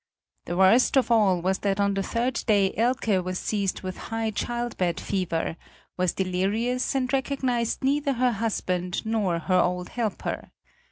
[0.45, 4.31] The worst of all was that on the third day Elke was seized with high
[4.31, 5.57] childbed fever,
[5.95, 10.49] was delirious and recognised neither her husband nor her old helper.